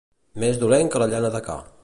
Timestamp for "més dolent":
0.43-0.89